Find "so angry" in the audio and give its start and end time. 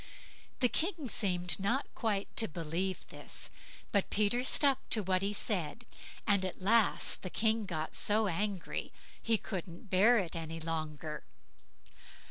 7.93-8.91